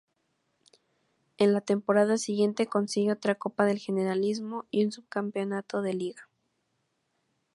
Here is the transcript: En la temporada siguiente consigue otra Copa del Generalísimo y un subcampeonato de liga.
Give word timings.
En 1.37 1.53
la 1.53 1.61
temporada 1.61 2.17
siguiente 2.17 2.65
consigue 2.65 3.11
otra 3.11 3.35
Copa 3.35 3.65
del 3.65 3.77
Generalísimo 3.77 4.65
y 4.71 4.83
un 4.83 4.91
subcampeonato 4.91 5.83
de 5.83 5.93
liga. 5.93 6.27